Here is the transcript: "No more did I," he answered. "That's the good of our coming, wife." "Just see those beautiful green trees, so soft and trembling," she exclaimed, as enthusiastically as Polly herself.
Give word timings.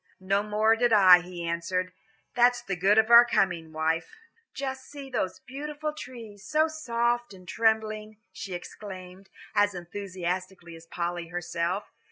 "No 0.19 0.41
more 0.41 0.75
did 0.75 0.91
I," 0.91 1.19
he 1.19 1.45
answered. 1.45 1.93
"That's 2.33 2.63
the 2.63 2.75
good 2.75 2.97
of 2.97 3.11
our 3.11 3.23
coming, 3.23 3.71
wife." 3.71 4.15
"Just 4.51 4.85
see 4.89 5.11
those 5.11 5.41
beautiful 5.41 5.91
green 5.91 5.95
trees, 5.95 6.43
so 6.43 6.67
soft 6.67 7.35
and 7.35 7.47
trembling," 7.47 8.17
she 8.33 8.55
exclaimed, 8.55 9.29
as 9.53 9.75
enthusiastically 9.75 10.75
as 10.75 10.87
Polly 10.87 11.27
herself. 11.27 11.93